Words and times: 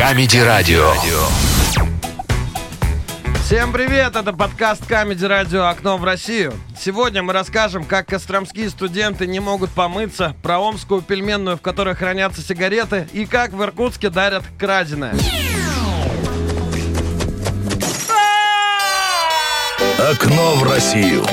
Comedy 0.00 0.47
Радио. 0.47 0.94
Всем 3.44 3.70
привет, 3.70 4.16
это 4.16 4.32
подкаст 4.32 4.86
Comedy 4.86 5.26
Радио 5.26 5.66
«Окно 5.66 5.98
в 5.98 6.04
Россию». 6.04 6.54
Сегодня 6.74 7.22
мы 7.22 7.34
расскажем, 7.34 7.84
как 7.84 8.06
костромские 8.06 8.70
студенты 8.70 9.26
не 9.26 9.40
могут 9.40 9.68
помыться, 9.68 10.34
про 10.42 10.58
омскую 10.58 11.02
пельменную, 11.02 11.58
в 11.58 11.60
которой 11.60 11.94
хранятся 11.94 12.40
сигареты, 12.40 13.08
и 13.12 13.26
как 13.26 13.52
в 13.52 13.62
Иркутске 13.62 14.08
дарят 14.08 14.42
краденое. 14.58 15.12
Окно 19.98 20.54
в 20.54 20.62
Россию. 20.62 21.26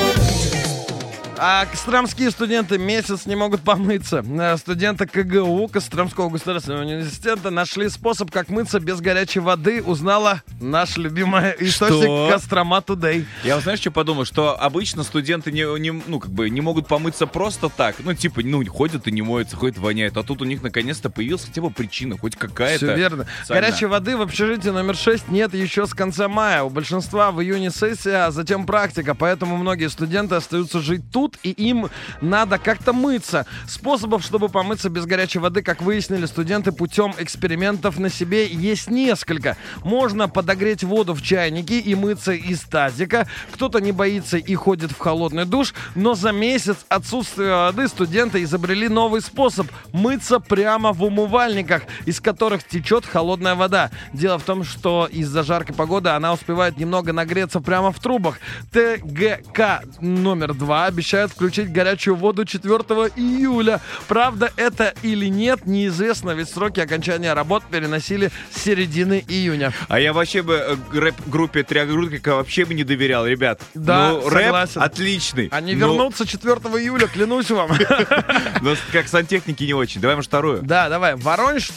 А 1.40 1.66
костромские 1.66 2.32
студенты 2.32 2.80
месяц 2.80 3.28
не 3.28 3.36
могут 3.36 3.62
помыться. 3.62 4.26
Э, 4.28 4.58
Студенты 4.58 5.06
КГУ, 5.06 5.68
Костромского 5.68 6.30
государственного 6.30 6.82
университета, 6.82 7.52
нашли 7.52 7.90
способ, 7.90 8.32
как 8.32 8.50
мыться 8.50 8.80
без 8.80 9.02
горячей 9.02 9.40
воды. 9.40 9.84
Узнала 9.84 10.42
наш 10.60 10.98
любимый 10.98 11.54
источник? 11.60 12.32
Кострома 12.32 12.82
Today. 12.82 13.26
Я 13.44 13.56
вот 13.56 13.64
знаешь, 13.64 13.80
что 13.80 13.92
подумал? 13.92 14.26
Что 14.26 14.60
обычно 14.60 15.04
студенты 15.04 15.52
не, 15.52 15.80
не, 15.80 15.92
ну, 15.92 16.20
как 16.20 16.32
бы 16.32 16.50
не 16.50 16.62
могут 16.62 16.88
помыться 16.88 17.28
просто 17.28 17.70
так. 17.70 17.98
Ну, 18.00 18.14
типа, 18.14 18.42
ну, 18.44 18.66
ходят 18.66 19.08
и 19.08 19.12
не 19.12 19.22
моются, 19.22 19.56
ходят 19.56 19.78
воняют. 19.78 20.18
А 20.18 20.24
тут 20.24 20.42
у 20.42 20.46
них 20.46 20.64
наконец-то 20.64 21.10
появилась 21.10 21.46
хотя 21.46 21.62
бы 21.62 21.70
причина, 21.70 22.18
хоть 22.18 22.36
какая-то. 22.36 22.88
Все 22.88 22.96
верно. 22.96 23.28
социальная. 23.42 23.70
Горячей 23.70 23.86
воды 23.86 24.18
в 24.18 24.22
общежитии 24.22 24.70
номер 24.70 24.96
6 24.96 25.30
нет 25.30 25.54
еще 25.54 25.86
с 25.86 25.94
конца 25.94 26.28
мая. 26.28 26.64
У 26.64 26.70
большинства 26.70 27.32
в 27.32 27.42
июне 27.42 27.70
сессия, 27.70 28.26
а 28.26 28.32
затем 28.32 28.66
практика. 28.66 29.14
Поэтому 29.14 29.58
многие 29.58 29.90
студенты 29.90 30.36
остаются 30.36 30.80
жить 30.80 31.12
тут, 31.12 31.27
и 31.44 31.52
им 31.52 31.90
надо 32.22 32.58
как-то 32.58 32.94
мыться. 32.94 33.46
Способов, 33.68 34.24
чтобы 34.24 34.50
помыться 34.50 34.90
без 34.90 35.06
горячей 35.06 35.40
воды, 35.40 35.62
как 35.62 35.82
выяснили 35.82 36.26
студенты 36.26 36.72
путем 36.72 37.14
экспериментов 37.18 38.00
на 38.00 38.10
себе, 38.10 38.48
есть 38.48 38.90
несколько. 38.90 39.58
Можно 39.84 40.30
подогреть 40.30 40.84
воду 40.84 41.14
в 41.14 41.22
чайнике 41.22 41.80
и 41.80 41.96
мыться 41.96 42.32
из 42.34 42.62
тазика. 42.62 43.28
Кто-то 43.52 43.80
не 43.80 43.92
боится 43.92 44.38
и 44.38 44.56
ходит 44.56 44.92
в 44.92 45.00
холодный 45.00 45.46
душ, 45.46 45.74
но 45.96 46.16
за 46.16 46.32
месяц 46.32 46.78
отсутствия 46.90 47.66
воды 47.66 47.88
студенты 47.88 48.44
изобрели 48.44 48.88
новый 48.90 49.22
способ– 49.22 49.68
мыться 49.92 50.40
прямо 50.40 50.94
в 50.94 51.04
умывальниках, 51.04 51.84
из 52.06 52.22
которых 52.22 52.64
течет 52.64 53.06
холодная 53.06 53.56
вода. 53.56 53.92
Дело 54.14 54.38
в 54.38 54.44
том, 54.44 54.64
что 54.64 55.08
из-за 55.12 55.44
жаркой 55.44 55.76
погоды 55.76 56.10
она 56.10 56.34
успевает 56.34 56.78
немного 56.78 57.14
нагреться 57.14 57.60
прямо 57.60 57.92
в 57.92 58.00
трубах. 58.00 58.40
ТГК 58.72 59.82
номер 60.00 60.54
два 60.54 60.86
обещает 60.86 61.17
включить 61.26 61.72
горячую 61.72 62.16
воду 62.16 62.46
4 62.46 62.76
июля. 63.16 63.82
Правда, 64.08 64.52
это 64.56 64.94
или 65.02 65.28
нет, 65.28 65.66
неизвестно, 65.66 66.32
ведь 66.32 66.50
сроки 66.50 66.80
окончания 66.80 67.34
работ 67.34 67.64
переносили 67.72 68.32
с 68.52 68.62
середины 68.62 69.24
июня. 69.28 69.74
А 69.88 70.00
я 70.00 70.14
вообще 70.14 70.42
бы 70.42 70.54
э, 70.54 70.76
рэп-группе 70.94 71.64
Триагрутика 71.64 72.36
вообще 72.36 72.66
бы 72.66 72.74
не 72.74 72.84
доверял, 72.84 73.26
ребят. 73.26 73.62
Да, 73.74 74.12
ну, 74.12 74.30
рэп 74.30 74.44
согласен. 74.46 74.82
отличный. 74.82 75.48
Они 75.52 75.74
Ну, 75.74 75.94
вернутся 75.94 76.28
4 76.28 76.56
июля, 76.56 77.08
клянусь 77.08 77.50
вам. 77.50 77.72
но 78.62 78.76
как 78.92 79.08
сантехники 79.08 79.64
не 79.64 79.74
очень. 79.74 80.02
Давай, 80.02 80.16
может, 80.16 80.30
вторую. 80.30 80.62
Да, 80.62 80.90
давай. 80.90 81.16
В 81.16 81.24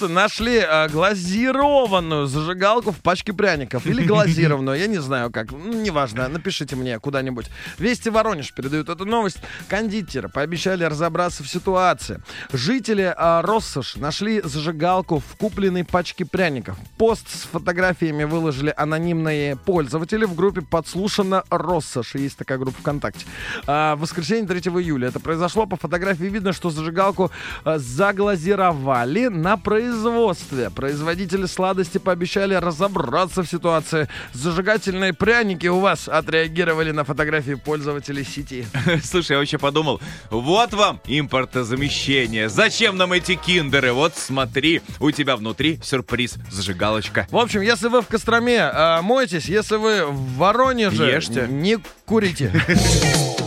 нашли 0.08 0.58
э, 0.58 0.88
глазированную 0.88 2.26
зажигалку 2.26 2.92
в 2.92 2.98
пачке 2.98 3.32
пряников. 3.32 3.86
Или 3.86 4.02
глазированную, 4.06 4.78
я 4.78 4.86
не 4.86 4.98
знаю 4.98 5.30
как. 5.30 5.52
Неважно, 5.52 6.28
напишите 6.28 6.76
мне 6.76 6.98
куда-нибудь. 6.98 7.46
Вести 7.78 8.10
Воронеж 8.10 8.52
передают 8.52 8.88
эту 8.88 9.04
новость. 9.04 9.29
Кондитеры 9.68 10.28
пообещали 10.28 10.84
разобраться 10.84 11.42
в 11.42 11.48
ситуации. 11.48 12.20
Жители 12.52 13.14
э, 13.16 13.40
Россош 13.42 13.96
нашли 13.96 14.40
зажигалку 14.42 15.18
в 15.18 15.36
купленной 15.36 15.84
пачке 15.84 16.24
пряников. 16.24 16.76
Пост 16.96 17.28
с 17.28 17.42
фотографиями 17.42 18.24
выложили 18.24 18.72
анонимные 18.76 19.56
пользователи 19.56 20.24
в 20.24 20.34
группе 20.34 20.62
«Подслушано 20.62 21.44
Россош». 21.50 22.14
Есть 22.14 22.36
такая 22.36 22.58
группа 22.58 22.78
ВКонтакте. 22.80 23.26
А, 23.66 23.96
в 23.96 24.00
воскресенье 24.00 24.46
3 24.46 24.60
июля 24.60 25.08
это 25.08 25.20
произошло. 25.20 25.66
По 25.66 25.76
фотографии 25.76 26.24
видно, 26.24 26.52
что 26.52 26.70
зажигалку 26.70 27.30
э, 27.64 27.78
заглазировали 27.78 29.28
на 29.28 29.56
производстве. 29.56 30.70
Производители 30.70 31.46
сладости 31.46 31.98
пообещали 31.98 32.54
разобраться 32.54 33.42
в 33.42 33.48
ситуации. 33.48 34.08
Зажигательные 34.32 35.12
пряники 35.12 35.66
у 35.66 35.80
вас 35.80 36.08
отреагировали 36.08 36.92
на 36.92 37.04
фотографии 37.04 37.54
пользователей 37.54 38.24
сети. 38.24 38.66
Слушай, 39.20 39.32
я 39.32 39.38
вообще 39.40 39.58
подумал, 39.58 40.00
вот 40.30 40.72
вам 40.72 40.98
импортозамещение. 41.06 42.48
Зачем 42.48 42.96
нам 42.96 43.12
эти 43.12 43.34
киндеры? 43.34 43.92
Вот 43.92 44.14
смотри, 44.16 44.80
у 44.98 45.10
тебя 45.10 45.36
внутри 45.36 45.78
сюрприз, 45.82 46.36
зажигалочка. 46.50 47.26
В 47.30 47.36
общем, 47.36 47.60
если 47.60 47.88
вы 47.88 48.00
в 48.00 48.06
Костроме, 48.06 48.56
э, 48.56 49.02
мойтесь. 49.02 49.44
Если 49.44 49.76
вы 49.76 50.06
в 50.06 50.36
Воронеже, 50.38 51.04
Ешьте. 51.04 51.46
не 51.50 51.76
курите. 52.06 52.50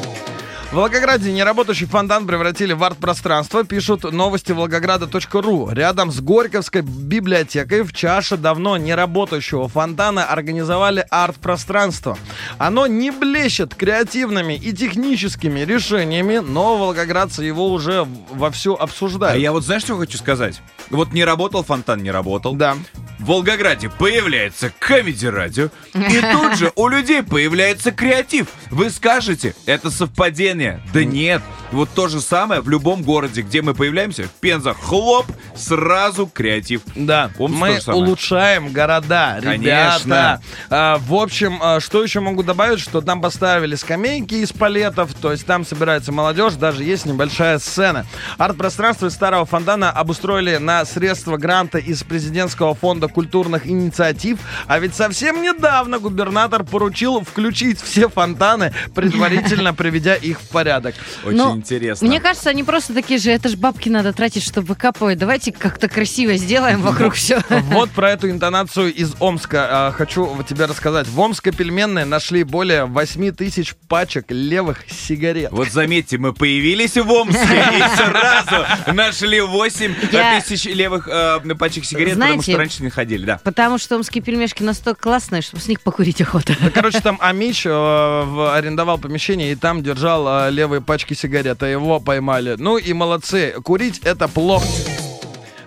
В 0.73 0.75
Волгограде 0.75 1.31
неработающий 1.31 1.85
фонтан 1.85 2.25
превратили 2.25 2.73
в 2.73 2.83
арт-пространство, 2.83 3.63
пишут 3.63 4.11
новости 4.11 4.53
волгограда.ру. 4.53 5.69
Рядом 5.69 6.11
с 6.11 6.19
Горьковской 6.19 6.81
библиотекой 6.81 7.83
в 7.83 7.93
чаше 7.93 8.37
давно 8.37 8.77
неработающего 8.77 9.67
фонтана 9.67 10.25
организовали 10.25 11.05
арт-пространство. 11.11 12.17
Оно 12.57 12.87
не 12.87 13.11
блещет 13.11 13.75
креативными 13.75 14.55
и 14.55 14.73
техническими 14.73 15.59
решениями, 15.59 16.39
но 16.39 16.75
волгоградцы 16.77 17.43
его 17.43 17.71
уже 17.71 18.07
вовсю 18.31 18.73
А 18.73 18.85
обсуждают. 18.85 19.39
я 19.39 19.51
вот 19.51 19.63
знаешь, 19.63 19.83
что 19.83 19.95
хочу 19.95 20.17
сказать? 20.17 20.59
Вот 20.89 21.13
не 21.13 21.23
работал 21.23 21.61
фонтан, 21.61 22.01
не 22.01 22.09
работал. 22.09 22.55
Да. 22.55 22.77
В 23.23 23.27
Волгограде 23.27 23.89
появляется 23.89 24.69
Comedy 24.81 25.29
радио, 25.29 25.69
и 25.93 26.21
тут 26.33 26.57
же 26.57 26.73
у 26.75 26.89
людей 26.89 27.23
появляется 27.23 27.93
креатив. 27.93 28.47
Вы 28.69 28.89
скажете, 28.89 29.55
это 29.65 29.89
совпадение? 29.89 30.81
Да 30.93 31.05
нет. 31.05 31.41
Вот 31.73 31.89
то 31.89 32.07
же 32.07 32.21
самое 32.21 32.61
в 32.61 32.69
любом 32.69 33.01
городе, 33.01 33.41
где 33.41 33.63
мы 33.63 33.73
появляемся, 33.73 34.27
Пенза, 34.41 34.75
хлоп, 34.75 35.25
сразу 35.55 36.27
креатив. 36.27 36.81
Да, 36.95 37.31
то 37.35 37.47
мы 37.47 37.79
улучшаем 37.87 38.71
города, 38.71 39.39
Конечно. 39.41 39.59
ребята. 40.05 40.41
А, 40.69 40.97
в 40.99 41.15
общем, 41.15 41.59
а, 41.61 41.79
что 41.79 42.03
еще 42.03 42.19
могу 42.19 42.43
добавить, 42.43 42.79
что 42.79 43.01
там 43.01 43.21
поставили 43.21 43.73
скамейки 43.73 44.35
из 44.35 44.53
палетов, 44.53 45.13
то 45.15 45.31
есть 45.31 45.47
там 45.47 45.65
собирается 45.65 46.11
молодежь, 46.11 46.53
даже 46.53 46.83
есть 46.83 47.05
небольшая 47.05 47.57
сцена. 47.57 48.05
Арт-пространство 48.37 49.07
из 49.07 49.13
старого 49.13 49.45
фонтана 49.45 49.89
обустроили 49.89 50.57
на 50.57 50.85
средства 50.85 51.37
гранта 51.37 51.79
из 51.79 52.03
президентского 52.03 52.75
фонда 52.75 53.07
культурных 53.07 53.65
инициатив, 53.65 54.37
а 54.67 54.77
ведь 54.77 54.95
совсем 54.95 55.41
недавно 55.41 55.97
губернатор 55.97 56.63
поручил 56.63 57.21
включить 57.21 57.81
все 57.81 58.09
фонтаны, 58.09 58.73
предварительно 58.93 59.73
приведя 59.73 60.13
их 60.15 60.39
в 60.39 60.49
порядок. 60.49 60.93
Очень 61.25 61.37
Ну, 61.37 61.62
интересно. 61.63 62.07
Мне 62.07 62.19
кажется, 62.19 62.49
они 62.49 62.63
просто 62.63 62.93
такие 62.93 63.19
же, 63.19 63.31
это 63.31 63.49
ж 63.49 63.55
бабки 63.55 63.89
надо 63.89 64.13
тратить, 64.13 64.43
чтобы 64.43 64.67
выкапывать. 64.67 65.17
Давайте 65.17 65.51
как-то 65.51 65.87
красиво 65.89 66.35
сделаем 66.35 66.81
вокруг 66.81 67.13
все. 67.15 67.41
Вот 67.73 67.89
про 67.91 68.11
эту 68.11 68.29
интонацию 68.29 68.93
из 68.93 69.13
Омска 69.19 69.87
а, 69.87 69.91
хочу 69.91 70.29
тебе 70.47 70.65
рассказать. 70.65 71.07
В 71.07 71.19
Омской 71.19 71.51
пельменной 71.51 72.05
нашли 72.05 72.43
более 72.43 72.85
8 72.85 73.31
тысяч 73.31 73.75
пачек 73.87 74.25
левых 74.29 74.83
сигарет. 74.89 75.51
Вот 75.51 75.69
заметьте, 75.69 76.17
мы 76.17 76.33
появились 76.33 76.95
в 76.95 77.09
Омске 77.11 77.39
и 77.77 77.97
сразу 77.97 78.65
нашли 78.93 79.41
8 79.41 79.95
Я- 80.11 80.41
тысяч 80.41 80.65
левых 80.65 81.07
э, 81.07 81.39
пачек 81.57 81.85
сигарет, 81.85 82.13
потому 82.15 82.31
Знаете- 82.33 82.51
что 82.51 82.57
раньше 82.57 82.83
не 82.83 82.89
ходили, 82.89 83.25
да. 83.25 83.39
Потому 83.43 83.77
что 83.77 83.95
омские 83.95 84.23
пельмешки 84.23 84.63
настолько 84.63 85.01
классные, 85.01 85.41
что 85.41 85.59
с 85.59 85.67
них 85.67 85.81
покурить 85.81 86.21
охота. 86.21 86.55
Да, 86.61 86.69
короче, 86.69 86.99
там 86.99 87.17
Амич 87.19 87.65
арендовал 87.65 88.97
помещение 88.97 89.51
и 89.51 89.55
там 89.55 89.83
держал 89.83 90.49
левые 90.51 90.81
пачки 90.81 91.13
сигарет, 91.13 91.52
а 91.61 91.67
его 91.67 91.99
поймали. 91.99 92.55
Ну 92.57 92.77
и 92.77 92.93
молодцы. 92.93 93.53
Курить 93.63 93.99
это 93.99 94.27
плохо. 94.27 94.65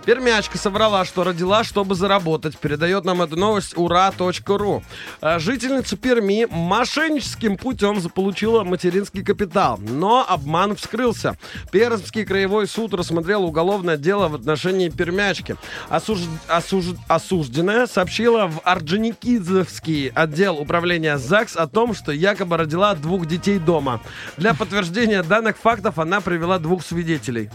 Пермячка 0.06 0.56
соврала, 0.56 1.05
что 1.05 1.25
родила, 1.25 1.65
чтобы 1.65 1.97
заработать. 1.97 2.56
Передает 2.56 3.05
нам 3.05 3.23
эту 3.23 3.35
новость 3.37 3.76
ура.ру. 3.76 4.85
А, 5.20 5.41
Жительница 5.41 5.97
Перми 5.97 6.47
мошенническим 6.49 7.56
путем 7.56 8.00
заполучила 8.00 8.62
материнский 8.62 9.25
капитал. 9.25 9.81
Но 9.81 10.25
обман 10.26 10.76
вскрылся. 10.76 11.37
Пермский 11.73 12.25
краевой 12.25 12.69
суд 12.69 12.94
рассмотрел 12.94 13.43
уголовное 13.44 13.97
дело 13.97 14.29
в 14.29 14.37
отношении 14.37 14.91
Пермячки. 14.91 15.56
Осуж- 15.91 16.29
осуж- 16.49 16.97
Осужденная 17.08 17.88
сообщила 17.88 18.47
в 18.47 18.61
Орджоникидзевский 18.62 20.12
отдел 20.14 20.56
управления 20.58 21.19
ЗАГС 21.19 21.56
о 21.56 21.67
том, 21.67 21.94
что 21.94 22.12
якобы 22.12 22.56
родила 22.56 22.94
двух 22.94 23.26
детей 23.26 23.58
дома. 23.58 24.00
Для 24.37 24.55
подтверждения 24.55 25.25
данных 25.25 25.56
фактов 25.56 25.99
она 25.99 26.20
привела 26.20 26.61
двух 26.61 26.85
свидетелей. 26.85 27.50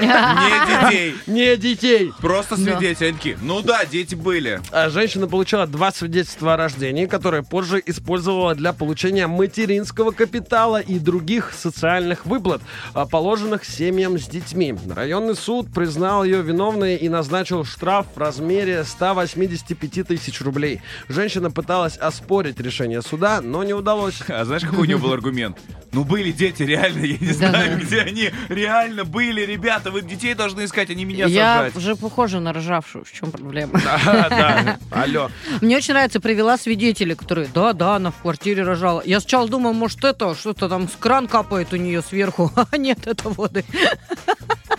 Не 0.00 0.90
детей. 0.90 1.14
Не 1.26 1.56
детей. 1.56 2.12
Просто 2.20 2.56
свидетели. 2.56 3.08
Они 3.08 3.16
такие, 3.16 3.38
ну 3.42 3.62
да, 3.62 3.84
дети 3.84 4.14
были. 4.14 4.60
А 4.72 4.90
Женщина 4.90 5.26
получила 5.28 5.66
два 5.66 5.92
свидетельства 5.92 6.54
о 6.54 6.56
рождении, 6.56 7.06
которые 7.06 7.42
позже 7.42 7.82
использовала 7.84 8.54
для 8.54 8.72
получения 8.72 9.26
материнского 9.26 10.10
капитала 10.10 10.80
и 10.80 10.98
других 10.98 11.52
социальных 11.52 12.26
выплат, 12.26 12.62
а, 12.94 13.06
положенных 13.06 13.64
семьям 13.64 14.18
с 14.18 14.26
детьми. 14.26 14.74
Районный 14.94 15.34
суд 15.36 15.72
признал 15.72 16.24
ее 16.24 16.42
виновной 16.42 16.96
и 16.96 17.08
назначил 17.08 17.64
штраф 17.64 18.06
в 18.14 18.18
размере 18.18 18.84
185 18.84 20.02
тысяч 20.04 20.40
рублей. 20.40 20.80
Женщина 21.08 21.50
пыталась 21.50 21.96
оспорить 21.96 22.60
решение 22.60 23.02
суда, 23.02 23.40
но 23.40 23.62
не 23.64 23.72
удалось. 23.72 24.20
А 24.28 24.44
знаешь, 24.44 24.62
какой 24.62 24.80
у 24.80 24.84
него 24.84 25.00
был 25.00 25.12
аргумент? 25.12 25.58
Ну 25.92 26.04
были 26.04 26.30
дети, 26.32 26.62
реально, 26.62 27.04
я 27.04 27.16
не 27.18 27.32
знаю, 27.32 27.80
где 27.80 28.00
они. 28.00 28.30
Реально 28.48 29.04
были, 29.04 29.46
ребята, 29.76 29.90
вы 29.90 30.02
детей 30.02 30.34
должны 30.34 30.64
искать, 30.64 30.90
а 30.90 30.94
не 30.94 31.04
меня 31.04 31.26
Я 31.26 31.56
сажать. 31.58 31.76
уже 31.76 31.96
похожа 31.96 32.40
на 32.40 32.52
ржавшую. 32.52 33.04
В 33.04 33.12
чем 33.12 33.30
проблема? 33.30 33.80
Да, 33.84 34.26
да. 34.28 34.78
Алло. 34.90 35.30
Мне 35.60 35.76
очень 35.76 35.94
нравится, 35.94 36.20
привела 36.20 36.56
свидетелей, 36.56 37.14
которые, 37.14 37.48
да-да, 37.52 37.96
она 37.96 38.10
в 38.10 38.16
квартире 38.22 38.62
рожала. 38.62 39.02
Я 39.04 39.20
сначала 39.20 39.48
думала, 39.48 39.72
может, 39.72 40.04
это, 40.04 40.34
что-то 40.34 40.68
там 40.68 40.88
с 40.88 40.96
кран 40.98 41.28
капает 41.28 41.72
у 41.72 41.76
нее 41.76 42.02
сверху. 42.02 42.50
А 42.70 42.78
нет, 42.78 43.06
это 43.06 43.28
воды. 43.28 43.64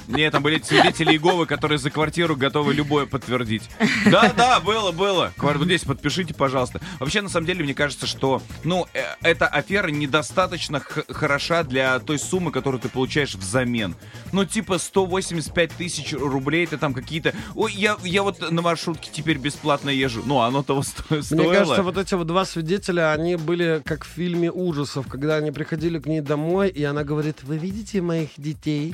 Нет, 0.08 0.32
там 0.32 0.42
были 0.44 0.62
свидетели 0.62 1.12
Иеговы, 1.12 1.46
которые 1.46 1.78
за 1.78 1.90
квартиру 1.90 2.36
готовы 2.36 2.74
любое 2.74 3.06
подтвердить. 3.06 3.64
Да, 4.06 4.32
да, 4.36 4.60
было, 4.60 4.92
было. 4.92 5.34
Квар- 5.38 5.58
вот 5.58 5.66
Здесь 5.68 5.84
подпишите, 5.84 6.34
пожалуйста. 6.34 6.80
Вообще, 7.00 7.22
на 7.22 7.30
самом 7.30 7.46
деле, 7.46 7.64
мне 7.64 7.74
кажется, 7.74 8.08
что, 8.08 8.42
ну, 8.64 8.88
э, 8.94 9.02
эта 9.22 9.48
афера 9.48 9.90
недостаточно 9.90 10.80
хороша 10.80 11.64
для 11.64 12.00
той 12.00 12.18
суммы, 12.20 12.52
которую 12.52 12.80
ты 12.80 12.88
получаешь 12.88 13.36
взамен. 13.36 13.96
Ну, 14.32 14.46
типа 14.46 14.78
185 14.78 15.72
тысяч 15.74 16.14
рублей, 16.14 16.66
ты 16.68 16.78
там 16.78 16.94
какие-то... 16.94 17.34
Ой, 17.54 17.74
я, 17.74 17.98
я 18.04 18.24
вот 18.24 18.50
на 18.50 18.62
маршрутке 18.62 19.10
теперь 19.12 19.38
бесплатно 19.38 19.90
езжу. 19.90 20.22
Ну, 20.26 20.40
оно 20.40 20.64
того 20.64 20.84
сто- 20.84 21.22
стоило. 21.22 21.44
Мне 21.50 21.54
кажется, 21.60 21.84
вот 21.84 21.98
эти 21.98 22.14
вот 22.14 22.28
два 22.28 22.46
свидетеля, 22.46 23.12
они 23.12 23.36
были 23.36 23.82
как 23.84 24.06
в 24.06 24.08
фильме 24.08 24.50
ужасов, 24.52 25.08
когда 25.08 25.36
они 25.36 25.52
приходили 25.52 26.00
к 26.00 26.06
ней 26.06 26.22
домой, 26.22 26.70
и 26.70 26.84
она 26.84 27.04
говорит, 27.04 27.44
вы 27.44 27.58
видите 27.58 28.02
моих 28.02 28.30
детей? 28.38 28.94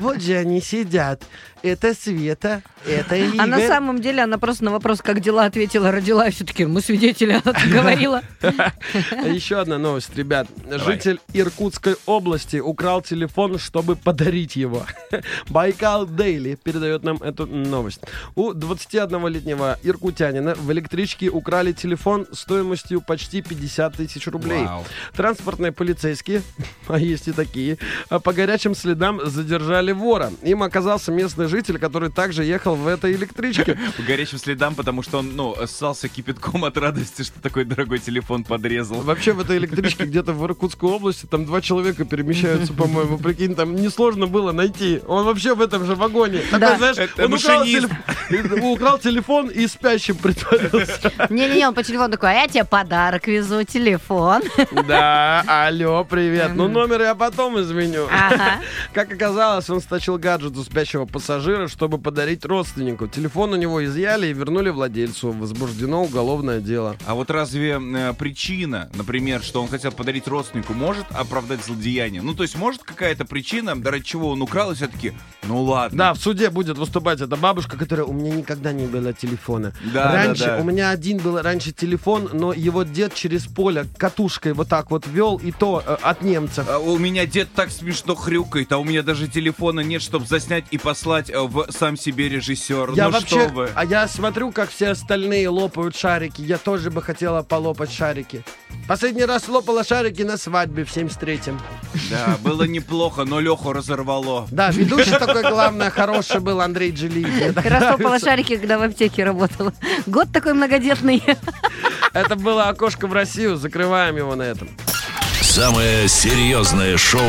Вот 0.00 0.11
же 0.20 0.36
они 0.36 0.60
сидят. 0.60 1.22
Это 1.62 1.94
Света, 1.94 2.62
это 2.84 3.14
Игорь. 3.14 3.40
А 3.40 3.46
на 3.46 3.60
самом 3.60 4.00
деле 4.00 4.22
она 4.22 4.36
просто 4.36 4.64
на 4.64 4.72
вопрос, 4.72 5.00
как 5.00 5.20
дела, 5.20 5.44
ответила, 5.44 5.92
родила, 5.92 6.26
и 6.26 6.32
все-таки, 6.32 6.66
мы 6.66 6.80
свидетели, 6.80 7.32
она 7.32 7.40
так 7.40 7.68
говорила. 7.68 8.22
Еще 9.24 9.60
одна 9.60 9.78
новость, 9.78 10.16
ребят. 10.16 10.48
Житель 10.68 11.20
Иркутской 11.32 11.94
области 12.06 12.56
украл 12.56 13.00
телефон, 13.00 13.58
чтобы 13.58 13.94
подарить 13.94 14.56
его. 14.56 14.84
Байкал 15.50 16.06
Дейли 16.06 16.58
передает 16.60 17.04
нам 17.04 17.18
эту 17.18 17.46
новость. 17.46 18.00
У 18.34 18.50
21-летнего 18.52 19.78
иркутянина 19.84 20.56
в 20.56 20.72
электричке 20.72 21.28
украли 21.28 21.70
телефон 21.72 22.26
стоимостью 22.32 23.00
почти 23.00 23.40
50 23.40 23.94
тысяч 23.94 24.26
рублей. 24.26 24.66
Транспортные 25.14 25.70
полицейские, 25.70 26.42
а 26.88 26.98
есть 26.98 27.28
и 27.28 27.32
такие, 27.32 27.78
а 28.08 28.18
по 28.18 28.32
горячим 28.32 28.74
следам 28.74 29.24
задержали 29.24 29.92
вора. 30.02 30.30
Им 30.42 30.62
оказался 30.62 31.12
местный 31.12 31.46
житель, 31.46 31.78
который 31.78 32.10
также 32.10 32.44
ехал 32.44 32.74
в 32.74 32.86
этой 32.86 33.12
электричке. 33.14 33.78
По 33.96 34.02
горячим 34.02 34.38
следам, 34.38 34.74
потому 34.74 35.02
что 35.02 35.18
он, 35.20 35.34
ну, 35.36 35.56
ссался 35.66 36.08
кипятком 36.08 36.64
от 36.64 36.76
радости, 36.76 37.22
что 37.22 37.40
такой 37.40 37.64
дорогой 37.64 37.98
телефон 37.98 38.44
подрезал. 38.44 39.00
Вообще 39.02 39.32
в 39.32 39.40
этой 39.40 39.56
электричке 39.58 40.04
где-то 40.04 40.32
в 40.32 40.44
Иркутской 40.44 40.90
области 40.90 41.26
там 41.26 41.44
два 41.46 41.60
человека 41.60 42.04
перемещаются, 42.04 42.72
по-моему. 42.72 43.16
Прикинь, 43.18 43.54
там 43.54 43.74
несложно 43.76 44.26
было 44.26 44.52
найти. 44.52 45.00
Он 45.06 45.24
вообще 45.24 45.54
в 45.54 45.60
этом 45.62 45.84
же 45.86 45.94
вагоне. 45.94 46.40
Такой, 46.50 46.60
Да. 46.60 46.76
знаешь, 46.78 46.98
Это 46.98 47.24
он 47.26 47.34
украл, 47.34 47.64
телеф- 47.64 47.90
украл 48.62 48.98
телефон 48.98 49.48
и 49.48 49.66
спящим 49.66 50.16
притворился. 50.16 51.12
Не-не-не, 51.30 51.68
он 51.68 51.74
по 51.74 51.82
телефону 51.82 52.10
такой, 52.10 52.30
а 52.30 52.32
я 52.34 52.48
тебе 52.48 52.64
подарок 52.64 53.26
везу, 53.28 53.62
телефон. 53.64 54.42
Да, 54.88 55.44
алло, 55.46 56.04
привет. 56.04 56.52
Ну, 56.54 56.68
номер 56.68 57.02
я 57.02 57.14
потом 57.14 57.60
изменю. 57.60 58.08
Ага. 58.10 58.60
Как 58.92 59.12
оказалось, 59.12 59.68
он 59.70 59.80
стащил 59.92 60.16
гаджет 60.16 60.56
у 60.56 60.62
спящего 60.62 61.04
пассажира, 61.04 61.68
чтобы 61.68 61.98
подарить 61.98 62.46
родственнику. 62.46 63.08
Телефон 63.08 63.52
у 63.52 63.56
него 63.56 63.84
изъяли 63.84 64.28
и 64.28 64.32
вернули 64.32 64.70
владельцу. 64.70 65.32
Возбуждено 65.32 66.04
уголовное 66.04 66.60
дело. 66.60 66.96
А 67.06 67.14
вот 67.14 67.30
разве 67.30 67.78
э, 67.78 68.14
причина, 68.14 68.88
например, 68.94 69.42
что 69.42 69.60
он 69.60 69.68
хотел 69.68 69.92
подарить 69.92 70.26
родственнику, 70.26 70.72
может 70.72 71.04
оправдать 71.10 71.62
злодеяние? 71.62 72.22
Ну, 72.22 72.32
то 72.32 72.42
есть, 72.42 72.56
может 72.56 72.84
какая-то 72.84 73.26
причина, 73.26 73.74
ради 73.84 74.02
чего 74.02 74.30
он 74.30 74.40
украл, 74.40 74.72
и 74.72 74.74
все-таки, 74.74 75.12
ну 75.42 75.62
ладно. 75.62 75.98
Да, 75.98 76.14
в 76.14 76.18
суде 76.18 76.48
будет 76.48 76.78
выступать 76.78 77.20
эта 77.20 77.36
бабушка, 77.36 77.76
которая 77.76 78.06
у 78.06 78.14
меня 78.14 78.34
никогда 78.34 78.72
не 78.72 78.86
было 78.86 79.12
телефона. 79.12 79.74
Да, 79.92 80.10
раньше 80.10 80.44
да, 80.44 80.56
да. 80.56 80.62
у 80.62 80.64
меня 80.64 80.88
один 80.88 81.18
был 81.18 81.38
раньше 81.38 81.70
телефон, 81.72 82.30
но 82.32 82.54
его 82.54 82.84
дед 82.84 83.12
через 83.12 83.44
поле 83.44 83.84
катушкой 83.98 84.54
вот 84.54 84.70
так 84.70 84.90
вот 84.90 85.06
вел, 85.06 85.36
и 85.36 85.52
то 85.52 85.82
э, 85.86 85.96
от 86.00 86.22
немцев. 86.22 86.66
А 86.66 86.78
у 86.78 86.96
меня 86.96 87.26
дед 87.26 87.48
так 87.54 87.70
смешно 87.70 88.14
хрюкает, 88.14 88.72
а 88.72 88.78
у 88.78 88.84
меня 88.84 89.02
даже 89.02 89.28
телефона 89.28 89.81
нет, 89.82 90.02
чтобы 90.02 90.26
заснять 90.26 90.64
и 90.70 90.78
послать 90.78 91.30
э, 91.30 91.40
в 91.40 91.66
сам 91.70 91.96
себе 91.96 92.28
режиссер. 92.28 92.92
Я 92.92 93.06
ну 93.06 93.10
вообще, 93.12 93.40
что 93.40 93.48
вы. 93.48 93.70
а 93.74 93.84
я 93.84 94.08
смотрю, 94.08 94.52
как 94.52 94.70
все 94.70 94.90
остальные 94.90 95.48
лопают 95.48 95.96
шарики. 95.96 96.42
Я 96.42 96.58
тоже 96.58 96.90
бы 96.90 97.02
хотела 97.02 97.42
полопать 97.42 97.92
шарики. 97.92 98.44
Последний 98.88 99.24
раз 99.24 99.48
лопала 99.48 99.84
шарики 99.84 100.22
на 100.22 100.36
свадьбе 100.36 100.84
в 100.84 100.94
73-м. 100.94 101.60
Да, 102.10 102.36
было 102.42 102.64
неплохо, 102.64 103.24
но 103.24 103.40
Леху 103.40 103.72
разорвало. 103.72 104.46
Да, 104.50 104.70
ведущий 104.70 105.12
такой, 105.12 105.42
главное, 105.42 105.90
хороший 105.90 106.40
был 106.40 106.60
Андрей 106.60 106.90
Джелиев. 106.90 107.54
Ты 107.62 107.68
растопала 107.68 107.96
нравится. 107.96 108.26
шарики, 108.26 108.56
когда 108.56 108.78
в 108.78 108.82
аптеке 108.82 109.24
работала. 109.24 109.72
Год 110.06 110.28
такой 110.32 110.54
многодетный. 110.54 111.22
Это 112.12 112.36
было 112.36 112.68
окошко 112.68 113.06
в 113.06 113.12
Россию. 113.12 113.56
Закрываем 113.56 114.16
его 114.16 114.34
на 114.34 114.42
этом. 114.42 114.68
Самое 115.40 116.08
серьезное 116.08 116.96
шоу 116.96 117.20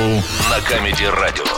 на 0.50 0.62
Камеди 0.70 1.04
Радио. 1.04 1.53